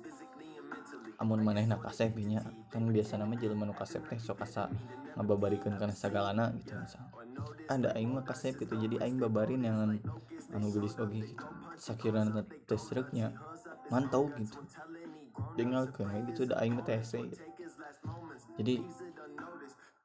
Amun 1.20 1.44
maneh 1.44 1.68
nak 1.68 1.84
kasep 1.84 2.16
nya 2.16 2.44
kan 2.72 2.88
biasa 2.88 3.20
nama 3.20 3.36
jelema 3.36 3.68
nu 3.68 3.76
kasep 3.76 4.08
teh 4.08 4.20
sok 4.20 4.44
asa 4.44 4.72
ngababarikeun 5.20 5.76
kana 5.76 5.92
sagalana 5.92 6.56
gitu 6.60 6.76
misal. 6.76 7.04
Ada 7.68 7.96
aing 7.96 8.12
mah 8.16 8.24
kasep 8.24 8.60
gitu 8.60 8.76
jadi 8.80 9.04
aing 9.04 9.20
babarin 9.20 9.64
yang 9.64 10.00
anu 10.56 10.68
gelis 10.72 10.96
oge 11.00 11.36
gitu. 11.36 11.46
Sakirana 11.76 12.44
teh 12.68 12.80
sreknya 12.80 13.36
mantau 13.92 14.32
gitu. 14.40 14.60
Dengarkeun 15.60 16.08
gitu 16.32 16.48
da 16.48 16.60
aing 16.64 16.76
mah 16.76 16.88
teh 16.88 17.00
gitu. 17.04 17.36
jadi 18.60 18.84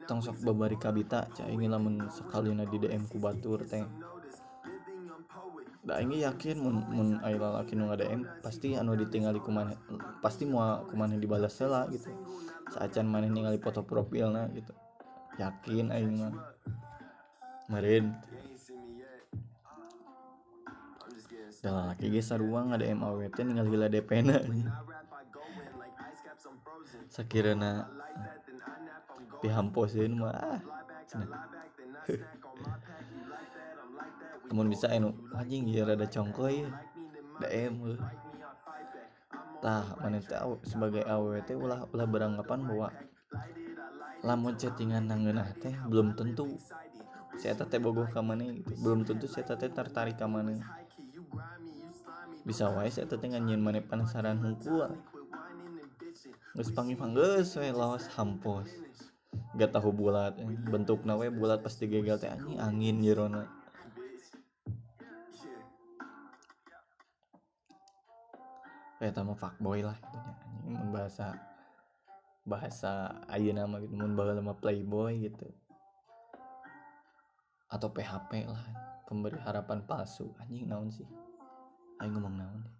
tong 0.04 0.20
sok 0.20 0.44
babari 0.44 0.76
kabita 0.76 1.24
cah 1.32 1.48
ini 1.48 1.68
lamun 1.68 2.04
na 2.04 2.64
di 2.68 2.76
DM 2.80 3.04
ku 3.08 3.16
batur 3.16 3.64
teh. 3.64 3.84
Da 5.84 6.00
ini 6.00 6.24
yakin 6.24 6.56
mun 6.60 6.76
mun 6.88 7.08
aya 7.20 7.36
lalaki 7.36 7.76
nu 7.76 7.92
DM 7.92 8.24
pasti 8.40 8.72
anu 8.72 8.96
ditinggali 8.96 9.40
kumaneh 9.40 9.76
pasti 10.24 10.48
mau 10.48 10.84
kumaneh 10.88 11.20
dibalas 11.20 11.56
heula 11.60 11.88
gitu. 11.92 12.08
Saacan 12.72 13.08
maneh 13.08 13.28
ningali 13.28 13.60
foto 13.60 13.84
profilna 13.84 14.48
gitu. 14.52 14.72
Yakin 15.40 15.92
aing 15.92 16.16
mah. 16.20 16.32
Meureun. 17.68 18.12
Da 21.64 21.68
lalaki 21.72 22.12
ge 22.12 22.20
sarua 22.20 22.64
ngadm 22.64 23.00
awewe 23.04 23.28
teh 23.32 23.44
ningali 23.44 23.68
heula 23.72 23.88
DP 23.88 24.10
na 24.24 24.36
sakirana 27.14 27.86
dihamposin 29.44 30.16
mah 30.16 30.33
ah 30.33 30.61
namun 34.48 34.66
bisa 34.72 34.88
anu 34.88 35.12
anjing 35.37 35.68
ya 35.68 35.85
rada 35.85 36.09
congkoy 36.09 36.64
DM 37.44 38.00
tah 39.61 39.85
mana 40.00 40.20
tahu 40.24 40.61
sebagai 40.64 41.04
AWT 41.04 41.57
ulah 41.57 41.85
ulah 41.92 42.07
beranggapan 42.09 42.61
bahwa 42.64 42.88
lamun 44.24 44.57
chattingan 44.57 45.04
nangeunah 45.04 45.52
teh 45.61 45.76
belum 45.88 46.16
tentu 46.16 46.57
saya 47.37 47.59
teh 47.59 47.83
bogoh 47.83 48.07
ka 48.07 48.22
mana 48.22 48.46
gitu. 48.46 48.78
Belum 48.78 49.02
tentu 49.02 49.26
saya 49.26 49.44
teh 49.44 49.68
tertarik 49.68 50.16
ka 50.16 50.24
mana 50.24 50.57
bisa 52.44 52.68
wae 52.72 52.92
saya 52.92 53.09
teh 53.09 53.20
nganyin 53.20 53.61
mana 53.61 53.80
penasaran 53.80 54.37
hungkul 54.40 54.88
geus 56.54 56.70
panggil-panggil 56.70 57.42
we 57.59 57.68
lawas 57.74 58.07
hampos 58.14 58.68
gak 59.54 59.70
tahu 59.70 59.94
bulat 59.94 60.34
bentuk 60.66 61.06
nawe 61.06 61.30
bulat 61.30 61.62
pasti 61.62 61.86
gagal 61.86 62.18
teh 62.18 62.30
angin 62.30 62.58
angin 62.58 62.96
jerona 63.02 63.46
kayak 68.98 69.14
tamu 69.14 69.38
fuckboy 69.38 69.84
lah 69.84 69.94
gitu 70.00 70.18
anjing 70.64 70.90
bahasa 70.90 71.36
bahasa 72.44 73.24
ayu 73.32 73.56
nama 73.56 73.80
gitu 73.80 73.96
mun 73.96 74.12
baheula 74.12 74.36
nama 74.36 74.52
playboy 74.52 75.28
gitu. 75.28 75.48
Atau 77.72 77.90
PHP 77.90 78.44
lah 78.44 78.64
pemberi 79.08 79.40
harapan 79.40 79.80
palsu. 79.88 80.28
Anjing 80.36 80.68
naon 80.68 80.92
sih? 80.92 81.08
Ayo 81.98 82.12
ngomong 82.12 82.36
naon? 82.36 82.60
Deh 82.64 82.76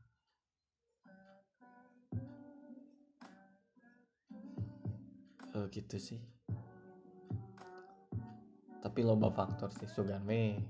oh, 5.57 5.67
gitu 5.73 5.97
sih 5.97 6.21
tapi 8.85 9.01
loba 9.01 9.33
faktor 9.33 9.73
sih 9.73 9.89
sugan 9.89 10.29
we 10.29 10.61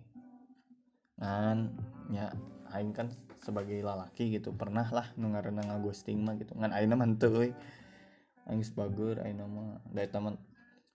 ngan 1.19 1.75
ya 2.15 2.31
aing 2.71 2.95
kan 2.95 3.11
sebagai 3.43 3.83
lalaki 3.83 4.39
gitu 4.39 4.55
pernah 4.55 4.87
lah 4.87 5.11
nungarena 5.19 5.67
ngagosting 5.67 6.23
mah 6.23 6.39
gitu. 6.39 6.55
Ngan 6.55 6.71
aing 6.71 6.95
mah 6.95 7.11
teu 7.19 7.35
euy 7.35 7.51
aing 8.47 8.63
sebagur 8.63 9.19
aing 9.19 9.43
mah. 9.43 9.83
Dari 9.91 10.07
teman 10.11 10.39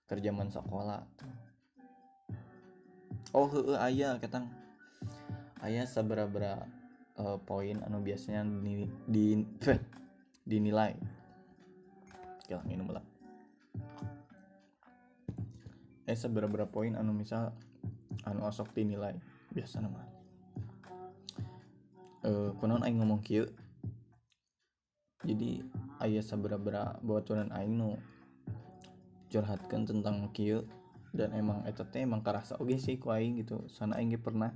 kerjaman 0.08 0.48
sekolah 0.48 1.04
oh 3.36 3.48
heueuh 3.52 3.76
aya 3.76 4.16
ketang. 4.24 4.48
Aya 5.60 5.84
sabara-bara 5.84 6.64
uh, 7.20 7.36
poin 7.44 7.84
anu 7.84 8.00
biasanya 8.00 8.48
di, 8.48 8.88
di 9.14 9.26
dinilai. 10.48 10.96
Oke 12.48 12.56
minum 12.64 12.96
lah 12.96 13.09
eh 16.10 16.18
seberapa 16.18 16.66
poin 16.66 16.98
anu 16.98 17.14
misal 17.14 17.54
anu 18.26 18.50
asok 18.50 18.74
dinilai? 18.74 19.14
Biasa 19.54 19.86
nama. 19.86 20.02
Eh 22.26 22.50
kunaon 22.58 22.82
aing 22.82 22.98
ngomong 22.98 23.22
kieu. 23.22 23.46
Jadi 25.22 25.62
ayah 26.02 26.26
seberapa 26.26 26.98
baturan 27.06 27.54
aing 27.54 27.78
nu 27.78 28.02
curhatkan 29.30 29.86
tentang 29.86 30.26
kieu 30.34 30.66
dan 31.14 31.30
emang 31.38 31.62
eta 31.70 31.86
teh 31.86 32.02
emang 32.02 32.26
karasa 32.26 32.58
oge 32.58 32.82
sih 32.82 32.98
ku 32.98 33.14
aing 33.14 33.38
gitu. 33.38 33.62
Sana 33.70 34.02
aing 34.02 34.18
pernah 34.18 34.50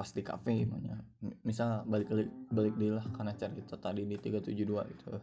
pas 0.00 0.08
di 0.16 0.24
kafe 0.24 0.64
gitu, 0.64 0.80
gimana 0.80 1.04
misal 1.44 1.84
balik 1.84 2.08
balik 2.08 2.32
balik 2.48 2.74
deh 2.80 2.96
lah 2.96 3.04
karena 3.12 3.36
cerita 3.36 3.76
tadi 3.76 4.08
di 4.08 4.16
372 4.16 4.64
gitu. 4.96 5.20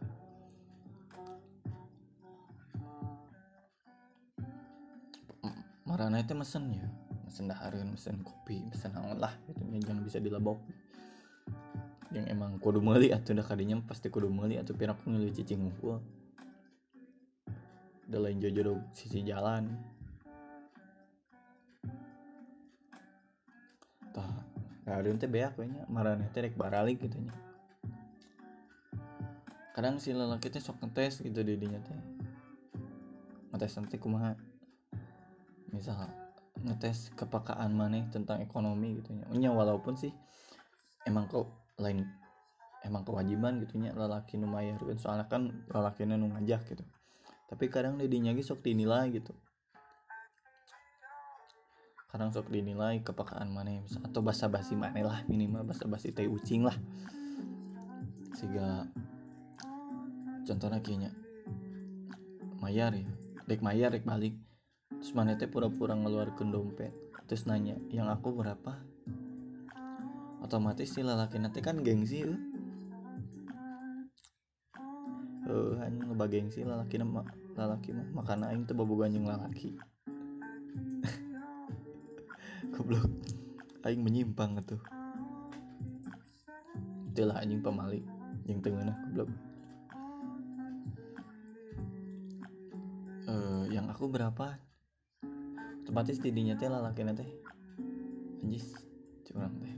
Marana 5.82 6.22
itu 6.22 6.36
mesen 6.38 6.70
ya. 6.78 6.86
Mesen 7.26 7.50
daharin 7.50 7.90
mesen 7.90 8.22
kopi 8.22 8.62
mesen 8.70 8.94
naon 8.94 9.18
lah 9.18 9.34
gitu. 9.50 9.66
Jangan 9.82 10.06
bisa 10.06 10.22
dilebok 10.22 10.62
yang 12.14 12.30
emang 12.30 12.62
kudu 12.62 12.78
meli 12.78 13.10
atau 13.10 13.34
dah 13.34 13.42
kadinya 13.42 13.82
pasti 13.82 14.06
kudu 14.06 14.30
meli 14.30 14.62
atau 14.62 14.78
pira 14.78 14.94
aku 14.94 15.10
ngeuli 15.10 15.34
cicing 15.34 15.74
gua 15.82 15.98
udah 18.06 18.20
lain 18.20 18.38
jodoh 18.40 18.78
sisi 18.94 19.26
jalan. 19.26 19.74
Tah 24.12 24.47
kadang 24.88 25.20
teh 25.20 25.28
beak 25.28 25.52
we 25.60 25.68
nya 25.68 25.84
marana 25.92 26.24
teh 26.32 26.40
rek 26.40 26.56
baralik 26.56 26.96
gitu 27.04 27.20
nya. 27.20 27.36
Kadang 29.76 30.00
si 30.00 30.16
lelaki 30.16 30.48
teh 30.48 30.58
sok 30.58 30.80
ngetes 30.80 31.20
gitu 31.20 31.44
di 31.44 31.54
dinya 31.60 31.76
teh. 31.84 31.94
Ngetes 33.52 33.76
nanti 33.76 34.00
kumaha? 34.00 34.32
Misal 35.70 36.08
ngetes 36.64 37.12
kepakaan 37.14 37.76
maneh 37.76 38.08
tentang 38.08 38.40
ekonomi 38.40 38.98
gitu 38.98 39.12
nya. 39.12 39.50
Walaupun 39.52 39.94
sih 39.94 40.10
emang 41.04 41.28
kok 41.28 41.46
lain 41.78 42.02
emang 42.82 43.04
kewajiban 43.04 43.60
gitu 43.62 43.76
nya 43.78 43.92
lelaki 43.92 44.40
nu 44.40 44.48
mayar 44.48 44.80
soalnya 44.96 45.28
kan 45.28 45.66
lelaki 45.70 46.08
nu 46.08 46.16
ngajak 46.16 46.64
gitu. 46.74 46.84
Tapi 47.48 47.68
kadang 47.68 47.96
di 48.00 48.08
dinya 48.08 48.32
ge 48.32 48.44
sok 48.44 48.64
dinilai 48.64 49.08
gitu 49.12 49.32
kadang 52.08 52.32
sok 52.32 52.48
dinilai 52.48 53.04
kepakaan 53.04 53.52
mana 53.52 53.84
atau 54.00 54.24
basa 54.24 54.48
basi 54.48 54.72
mana 54.72 54.96
lah 55.04 55.20
minimal 55.28 55.60
basa 55.68 55.84
basi 55.84 56.08
teh 56.08 56.24
ucing 56.24 56.64
lah. 56.64 56.72
Sehingga 58.32 58.88
contohnya 60.48 60.80
kayaknya 60.80 61.12
mayar 62.64 62.96
ya 62.96 63.04
dek 63.44 63.60
mayar 63.60 63.92
dek 63.92 64.08
balik. 64.08 64.40
Terus 64.88 65.12
mana 65.12 65.36
teh 65.36 65.52
pura-pura 65.52 65.92
ngeluarkan 65.92 66.48
dompet. 66.48 66.96
Terus 67.28 67.44
nanya 67.44 67.76
yang 67.92 68.08
aku 68.08 68.32
berapa? 68.32 68.80
Otomatis 70.40 70.96
si 70.96 71.04
lelaki 71.04 71.36
nanti 71.36 71.60
kan 71.60 71.84
gengsi 71.84 72.24
eh 72.24 72.32
uh, 75.44 75.76
hanya 75.84 76.08
ngebah 76.08 76.28
gengsi 76.32 76.64
lelaki 76.64 76.96
nama 76.96 77.20
lelaki 77.52 77.92
mah. 77.92 78.08
Makan 78.16 78.48
aing 78.48 78.64
tuh 78.64 78.72
babu 78.72 78.96
lelaki 78.96 79.76
goblok. 82.78 83.10
Aing 83.82 84.06
menyimpang 84.06 84.62
tuh 84.62 84.78
itulah 87.18 87.42
anjing 87.42 87.58
pemalik. 87.58 88.06
Yang 88.46 88.70
tengah 88.70 88.94
goblok. 89.10 89.30
Uh, 93.26 93.66
yang 93.74 93.90
aku 93.90 94.06
berapa? 94.06 94.54
Otomatis 95.82 96.22
didinya 96.22 96.54
teh 96.54 96.70
lalaki 96.70 97.02
teh. 97.02 97.30
Anjis 98.46 98.70
curang 99.26 99.58
teh. 99.58 99.74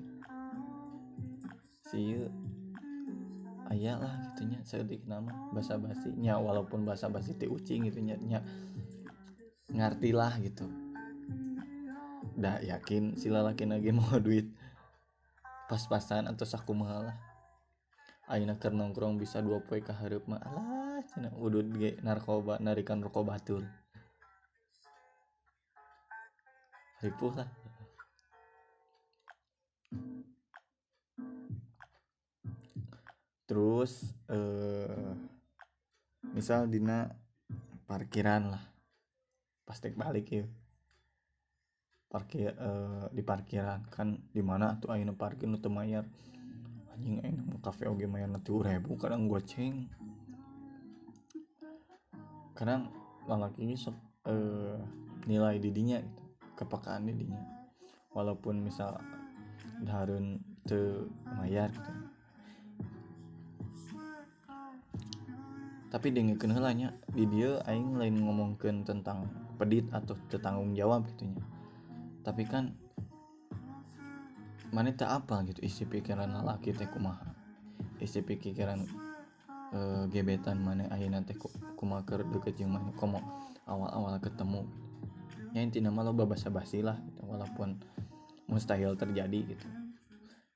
Si 1.89 2.21
ayah 3.73 3.97
lah 3.97 4.15
gitunya 4.29 4.61
sedik 4.67 5.09
nama 5.09 5.31
bahasa 5.55 5.79
basi 5.81 6.13
nya 6.21 6.37
walaupun 6.37 6.85
bahasa 6.85 7.09
basi 7.09 7.39
teh 7.39 7.47
ucing 7.47 7.87
gitu 7.87 8.03
nya, 8.03 8.19
nya 8.19 8.43
ngerti 9.71 10.11
lah 10.11 10.35
gitu 10.43 10.67
dah 12.41 12.57
yakin 12.65 13.13
si 13.21 13.29
lalaki 13.29 13.69
lagi 13.69 13.93
mau 13.97 14.17
duit. 14.17 14.49
Pas-pasan 15.69 16.27
atau 16.27 16.43
saku 16.43 16.75
lah 16.83 17.15
Aina 18.27 18.59
keur 18.59 18.75
nongkrong 18.75 19.19
bisa 19.19 19.43
dua 19.43 19.63
poe 19.63 19.79
ka 19.83 19.95
hareup 19.95 20.27
mah. 20.27 20.39
Alah 20.43 21.03
cenah 21.07 21.35
udud 21.35 21.67
ge 21.79 21.99
narkoba 22.03 22.59
narikan 22.63 23.03
rokok 23.03 23.27
batur 23.27 23.63
ripuh 27.01 27.33
lah. 27.33 27.49
Terus 33.49 34.15
eh 34.31 35.11
misal 36.31 36.71
dina 36.71 37.11
parkiran 37.89 38.55
lah. 38.55 38.65
Pasti 39.67 39.91
balik 39.91 40.27
ya 40.31 40.47
parkir 42.11 42.51
eh, 42.51 43.07
di 43.15 43.23
parkiran. 43.23 43.87
Kan 43.89 44.19
di 44.35 44.43
mana 44.43 44.75
tuh 44.83 44.91
ayeuna 44.91 45.15
parkir 45.15 45.47
nu 45.47 45.63
teu 45.63 45.71
mayar? 45.71 46.05
Anjing 46.93 47.23
ayeuna 47.23 47.57
kafe 47.63 47.87
oge 47.87 48.11
mayar 48.11 48.29
tuh 48.43 48.67
ribu 48.67 48.99
kadang 48.99 49.31
goceng. 49.31 49.87
Kadang 52.59 52.91
lalaki 53.31 53.63
ini 53.63 53.79
sok 53.79 53.95
eh, 54.27 54.77
nilai 55.31 55.63
didinya 55.63 56.03
gitu 56.03 56.23
kepekaan 56.59 57.09
didinya 57.09 57.41
walaupun 58.13 58.61
misal 58.61 59.01
darun 59.81 60.43
te 60.67 61.07
mayar 61.39 61.71
gitu. 61.73 61.93
Tapi 65.91 66.15
dengan 66.15 66.39
kenalanya 66.39 66.95
di 67.11 67.27
dia 67.27 67.59
aing 67.67 67.99
lain 67.99 68.23
ngomongkan 68.23 68.87
tentang 68.87 69.27
pedit 69.59 69.91
atau 69.91 70.15
tanggung 70.39 70.71
jawab 70.77 71.03
gitunya 71.11 71.43
tapi 72.31 72.47
kan 72.47 72.71
mana 74.71 74.95
tak 74.95 75.11
apa 75.11 75.43
gitu? 75.51 75.67
Isi 75.67 75.83
pikiran 75.83 76.31
laki 76.31 76.71
teh 76.71 76.87
kumaha? 76.87 77.27
Isi 77.99 78.23
pikiran 78.23 78.87
e, 79.75 79.79
gebetan 80.15 80.63
mana 80.63 80.87
ayeuna 80.95 81.27
teh 81.27 81.35
kumaker 81.75 82.23
deket 82.31 82.55
jeung 82.55 82.71
mana 82.71 82.95
komo 82.95 83.19
awal-awal 83.67 84.15
ketemu. 84.23 84.63
Ya 85.51 85.67
intinya 85.67 85.91
mah 85.91 86.07
basi 86.15 86.87
lah 86.87 87.03
gitu 87.03 87.27
walaupun 87.27 87.83
mustahil 88.47 88.95
terjadi 88.95 89.51
gitu. 89.51 89.67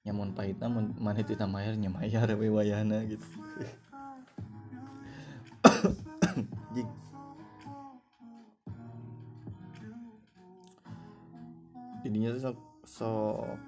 Nyamun 0.07 0.31
pahitna 0.39 0.71
mana 0.71 1.27
tidak 1.27 1.51
mayar 1.51 1.75
nyamayar 1.75 2.31
we 2.39 2.55
wayana 2.55 3.03
gitu 3.03 3.27
jadinya 12.15 12.31
tuh 12.39 12.43
sok 12.47 12.59
sok 12.87 13.59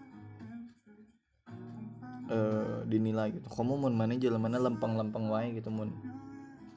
uh, 2.31 2.87
dinilai 2.87 3.35
gitu. 3.35 3.51
Kamu 3.51 3.75
mau 3.75 3.91
mana 3.91 4.15
jalan 4.15 4.39
mana 4.39 4.63
lempeng 4.63 4.95
lempeng 4.95 5.27
wae 5.27 5.51
gitu 5.51 5.67
mun 5.67 5.91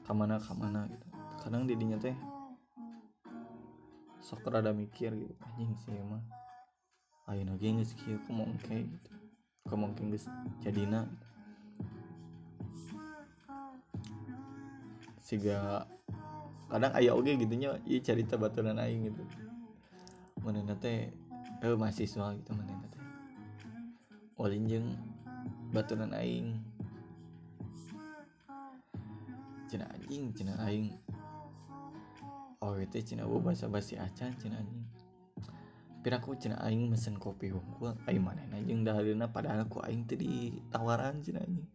kamana 0.02 0.42
kamana 0.42 0.90
gitu. 0.90 1.06
Kadang 1.38 1.70
didinya 1.70 1.94
teh 1.94 2.18
sok 4.18 4.50
rada 4.50 4.74
mikir 4.74 5.14
gitu 5.14 5.30
anjing 5.46 5.70
sih 5.86 5.94
emang 5.94 6.26
ayo 7.30 7.46
nage 7.46 7.70
geus 7.70 7.94
kieu 7.94 8.18
kumaha 8.26 8.50
kayak 8.66 8.90
gitu 8.90 9.10
kumaha 9.70 9.94
geus 9.94 10.26
jadina 10.58 11.06
gitu. 15.30 15.54
kadang 16.66 16.90
ayah 16.98 17.14
oge 17.14 17.38
gitunya 17.38 17.78
iya 17.86 18.02
cerita 18.02 18.34
baturan 18.34 18.82
aing 18.82 19.06
gitu. 19.14 19.22
Mana 20.42 20.74
teh 20.78 21.12
eh 21.60 21.76
mahasiswa 21.76 22.32
gitu 22.40 22.50
mana 22.56 22.72
teh 22.88 23.04
ulin 24.40 24.64
jeung 24.64 24.88
baturan 25.70 26.16
aing. 26.16 26.56
Cina 29.68 29.86
anjing 29.92 30.32
cina 30.34 30.56
aing. 30.64 30.96
Oh 32.64 32.74
itu 32.80 33.04
cina 33.04 33.28
bu 33.28 33.38
bahasa 33.38 33.68
basi 33.68 34.00
acan 34.00 34.32
cina 34.40 34.58
anjing. 34.58 34.82
Piraku 36.00 36.34
cina 36.40 36.56
aing 36.64 36.88
mesen 36.88 37.20
kopi 37.20 37.52
gua 37.52 37.92
aing 38.08 38.24
mana 38.24 38.42
anjing 38.56 38.80
dahalina 38.80 39.28
padahal 39.28 39.68
aku 39.68 39.84
aing 39.84 40.08
tadi 40.08 40.56
tawaran 40.72 41.20
cina 41.20 41.44
anjing. 41.44 41.68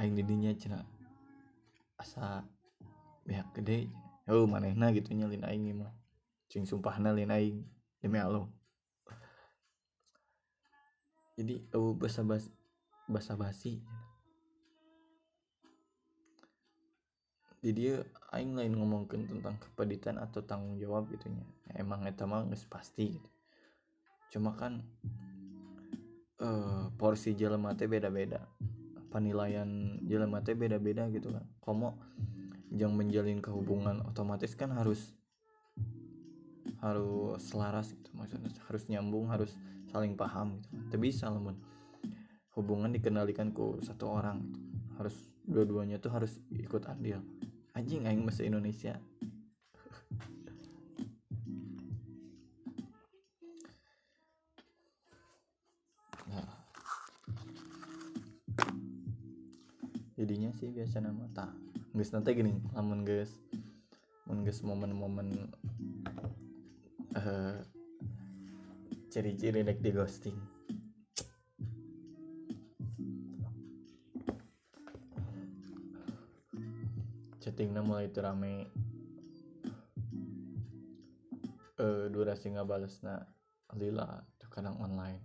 Aing 0.00 0.16
didinya 0.16 0.50
cina 0.56 0.80
asa 2.00 2.42
pihak 3.28 3.52
gede. 3.60 3.92
Oh 4.26 4.48
manehna 4.48 4.88
gitu 4.96 5.12
nyalin 5.12 5.44
aing 5.44 5.76
mah. 5.76 5.92
Cing 6.48 6.64
sumpahna 6.64 7.12
lin 7.12 7.28
aing 7.28 7.60
demi 8.02 8.18
Allah. 8.18 8.50
Jadi 11.38 11.64
oh 11.72 11.96
basa 11.96 12.20
basi 12.20 12.50
basa 13.08 13.34
basi 13.34 13.82
jadi 17.62 18.02
aing 18.34 18.58
lain 18.58 18.74
ngomongin 18.74 19.30
tentang 19.30 19.54
kepeditan 19.62 20.18
atau 20.18 20.42
tanggung 20.42 20.82
jawab 20.82 21.06
gitunya 21.14 21.46
emang 21.78 22.02
eta 22.10 22.26
mah 22.26 22.42
geus 22.50 22.66
pasti 22.66 23.14
gitu. 23.14 23.28
Cuma 24.34 24.56
kan 24.58 24.82
uh, 26.42 26.90
porsi 26.98 27.38
jelema 27.38 27.78
teh 27.78 27.86
beda-beda. 27.86 28.50
Penilaian 29.12 30.00
jelema 30.02 30.42
teh 30.42 30.58
beda-beda 30.58 31.06
gitu 31.12 31.30
kan. 31.30 31.46
Komo 31.62 32.00
yang 32.72 32.96
menjalin 32.96 33.44
kehubungan 33.44 34.00
otomatis 34.08 34.56
kan 34.56 34.72
harus 34.72 35.12
harus 36.82 37.38
selaras 37.38 37.94
gitu 37.94 38.10
maksudnya 38.18 38.50
harus 38.66 38.82
nyambung 38.90 39.30
harus 39.30 39.54
saling 39.94 40.18
paham 40.18 40.58
gitu. 40.58 40.74
Kan 40.90 40.98
bisa 40.98 41.30
namun 41.30 41.54
hubungan 42.58 42.90
dikendalikan 42.90 43.54
ke 43.54 43.80
satu 43.86 44.10
orang 44.10 44.42
gitu. 44.50 44.58
harus 44.98 45.16
dua-duanya 45.46 46.02
tuh 46.02 46.10
harus 46.10 46.42
ikut 46.50 46.82
andil. 46.90 47.22
Anjing 47.72 48.04
aing 48.04 48.26
masa 48.26 48.44
Indonesia 48.44 48.98
nah. 56.28 56.50
jadinya 60.18 60.50
sih 60.58 60.68
biasa 60.68 61.00
nama 61.00 61.24
tak 61.32 61.48
guys 61.96 62.12
nanti 62.12 62.36
gini 62.36 62.52
lamun 62.76 63.08
guys 63.08 63.32
mun 64.28 64.44
guys 64.44 64.60
momen-momen 64.60 65.48
eh 67.22 67.58
ciri-ciri 69.12 69.62
dek 69.62 69.78
di 69.78 69.90
ghosting. 69.94 70.38
Chattingnya 77.38 77.82
mulai 77.82 78.10
itu 78.10 78.18
rame. 78.18 78.66
Eh 81.78 82.04
durasi 82.10 82.50
nggak 82.54 82.66
balas 82.66 82.98
na 83.06 83.22
lila 83.78 84.26
kadang 84.52 84.76
online. 84.82 85.22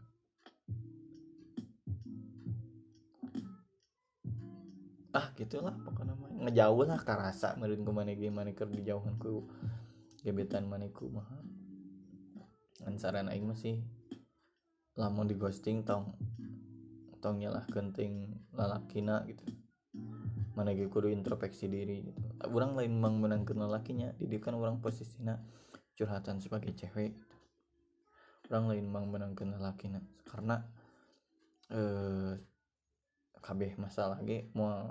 Ah 5.11 5.33
gitulah 5.33 5.73
pokoknya 5.81 6.13
mah 6.13 6.29
ngejauh 6.47 6.85
lah 6.85 7.01
karasa 7.01 7.57
meureun 7.57 7.81
ku 7.81 7.91
maneh 7.91 8.13
ge 8.15 8.29
maneh 8.29 8.53
keur 8.53 8.69
dijauhan 8.69 9.17
ku 9.17 9.49
gebetan 10.21 10.69
maneh 10.69 10.93
ku 10.93 11.09
mah 11.09 11.25
Ngan 12.83 12.95
saran 13.01 13.29
aing 13.31 13.47
masih 13.49 13.81
lamun 14.97 15.29
di 15.29 15.37
ghosting 15.37 15.85
tong 15.85 16.17
tong 17.21 17.41
nyalah 17.41 17.65
genting 17.69 18.37
lalakina 18.53 19.25
gitu. 19.25 19.45
Mana 20.53 20.73
ge 20.73 20.89
kudu 20.89 21.09
introspeksi 21.13 21.69
diri 21.69 22.09
gitu. 22.09 22.21
Orang 22.49 22.73
lain 22.77 22.97
mang 22.97 23.21
menangkeun 23.21 23.61
lalakinya 23.61 24.13
di 24.17 24.37
kan 24.41 24.57
orang 24.57 24.81
posisinya 24.81 25.37
curhatan 25.97 26.37
sebagai 26.41 26.73
cewek 26.77 27.13
gitu. 27.13 27.35
orang 28.47 28.71
lain 28.71 28.85
mang 28.87 29.05
menangkeun 29.11 29.59
lalakina 29.59 29.99
karena 30.23 30.63
eh 31.67 32.39
kabeh 33.43 33.75
masalah 33.75 34.23
ge 34.23 34.47
mau 34.55 34.87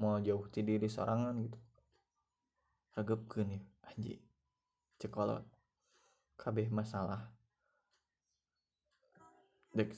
mau 0.00 0.20
jauh 0.20 0.44
ti 0.52 0.64
diri 0.64 0.88
sorangan 0.88 1.34
gitu. 1.42 1.58
Ragepkeun 2.96 3.48
ya 3.56 3.62
anjing. 3.88 4.22
Cekolot 5.00 5.44
kabeh 6.40 6.72
masalah. 6.72 7.28
Dek 9.76 9.92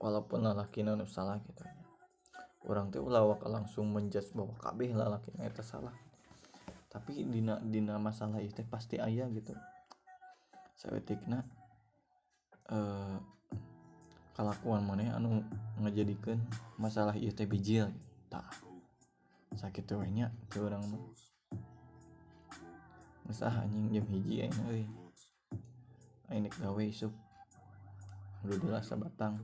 walaupun 0.00 0.40
lalakina 0.40 0.96
nu 0.96 1.04
salah 1.04 1.36
gitu. 1.44 1.60
Orang 2.64 2.88
tuh 2.88 3.04
lawak 3.04 3.44
langsung 3.44 3.92
menjudge 3.92 4.32
bahwa 4.32 4.56
kabeh 4.56 4.96
lalakina 4.96 5.44
itu 5.44 5.60
salah. 5.60 5.92
Tapi 6.88 7.28
dina 7.28 7.60
dina 7.60 8.00
masalah 8.00 8.40
itu 8.40 8.64
pasti 8.64 8.96
ayah 8.96 9.28
gitu. 9.28 9.52
Sawetikna 10.80 11.44
eh 12.72 13.16
kalakuan 14.32 14.80
mana 14.80 15.20
anu 15.20 15.44
ngejadikan 15.76 16.40
masalah 16.80 17.12
teh 17.12 17.44
bijil 17.44 17.92
tak. 18.32 18.48
Sakit 19.52 19.92
we 19.98 20.08
nya 20.08 20.32
ke 20.48 20.62
urang 20.62 20.86
mah 20.88 21.04
geus 23.30 23.46
ah 23.46 23.62
anjing 23.62 23.94
jam 23.94 24.02
hiji 24.10 24.42
ayeuna 24.42 24.74
euy. 24.74 24.86
Aing 26.34 26.50
nek 26.50 26.54
gawe 26.58 26.82
isuk. 26.82 27.14
Alhamdulillah 28.42 28.82
sabatang. 28.82 29.38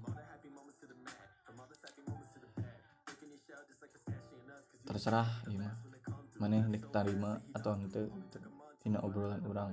Terserah 4.83 5.31
mah. 5.55 5.79
Maneh 6.43 6.67
nek 6.67 6.91
tarima 6.91 7.39
atau 7.55 7.79
henteu 7.79 8.11
tina 8.83 8.99
obrolan 9.07 9.39
urang. 9.47 9.71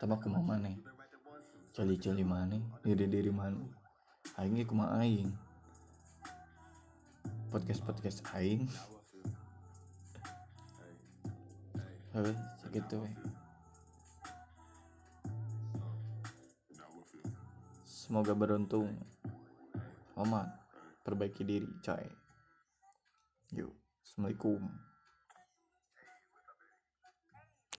Tapi 0.00 0.14
kumaha 0.24 0.56
maneh? 0.56 0.80
Celi-celi 1.76 2.24
maneh 2.24 2.64
diri 2.80 3.04
diri 3.04 3.28
maneh. 3.28 3.68
Aing 4.40 4.56
ge 4.56 4.64
kumaha 4.64 5.04
aing? 5.04 5.28
Podcast 7.52 7.84
podcast 7.84 8.24
aing 8.32 8.64
sakitu 12.62 13.02
we 13.02 13.10
semoga 17.82 18.38
beruntung. 18.38 18.86
Oman 20.14 20.46
perbaiki 21.02 21.42
diri 21.42 21.66
coy. 21.82 22.06
Yuk 23.50 23.74
assalamualaikum 24.06 24.62